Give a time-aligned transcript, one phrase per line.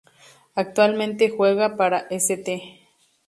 [0.55, 2.87] Actualmente juega para St.